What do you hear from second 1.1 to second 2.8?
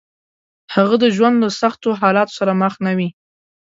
ژوند له سختو حالاتو سره مخ